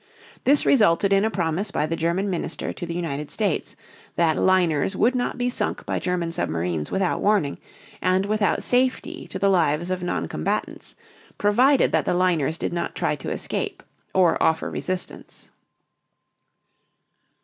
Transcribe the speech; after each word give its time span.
This 0.45 0.65
resulted 0.65 1.13
in 1.13 1.23
a 1.23 1.29
promise 1.29 1.69
by 1.69 1.85
the 1.85 1.95
German 1.95 2.27
minister 2.27 2.73
to 2.73 2.85
the 2.87 2.95
United 2.95 3.29
States, 3.29 3.75
that 4.15 4.35
liners 4.35 4.95
would 4.95 5.13
not 5.13 5.37
be 5.37 5.47
sunk 5.47 5.85
by 5.85 5.99
German 5.99 6.31
submarines 6.31 6.89
without 6.89 7.21
warning 7.21 7.59
and 8.01 8.25
without 8.25 8.63
safety 8.63 9.27
to 9.27 9.37
the 9.37 9.47
lives 9.51 9.91
of 9.91 10.01
noncombatants, 10.01 10.95
provided 11.37 11.91
that 11.91 12.05
the 12.05 12.15
liners 12.15 12.57
did 12.57 12.73
not 12.73 12.95
try 12.95 13.15
to 13.17 13.29
escape 13.29 13.83
or 14.11 14.41
offer 14.41 14.71
resistance. 14.71 15.51